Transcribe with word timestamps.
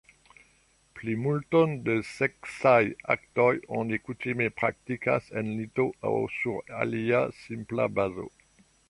Plimulton 0.99 1.75
de 1.89 1.97
seksaj 2.11 2.79
aktoj 3.15 3.51
oni 3.81 3.99
kutime 4.07 4.47
praktikas 4.63 5.29
en 5.43 5.53
lito 5.61 5.87
aŭ 6.13 6.15
sur 6.39 6.75
alia 6.81 7.21
simpla 7.45 7.89
bazo. 8.01 8.27